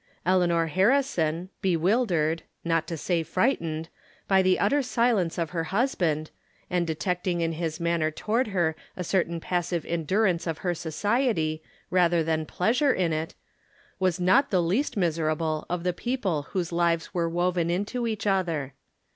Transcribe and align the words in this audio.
Eleanor 0.25 0.65
Harrison, 0.65 1.49
bewildered— 1.61 2.41
^not 2.65 2.87
to 2.87 2.97
say 2.97 3.21
frightened— 3.21 3.87
^by 4.31 4.41
the 4.41 4.57
utter 4.57 4.79
sUence 4.79 5.37
of 5.37 5.51
her 5.51 5.65
husband, 5.65 6.31
and 6.71 6.87
detecting 6.87 7.41
in 7.41 7.51
his 7.51 7.79
manner 7.79 8.09
toward 8.09 8.47
her 8.47 8.75
a 8.97 9.03
certain 9.03 9.39
passive 9.39 9.85
endurance 9.85 10.47
of 10.47 10.57
her 10.65 10.73
society, 10.73 11.61
rather 11.91 12.23
than 12.23 12.47
pleasure 12.47 12.91
in 12.91 13.13
it, 13.13 13.35
was 13.99 14.19
not 14.19 14.49
the 14.49 14.63
least 14.63 14.97
mis 14.97 15.19
erable 15.19 15.65
of 15.69 15.83
the 15.83 15.93
people 15.93 16.47
whose 16.49 16.71
lives 16.71 17.13
were 17.13 17.29
woven 17.29 17.69
into, 17.69 18.07
each 18.07 18.25
other. 18.25 18.73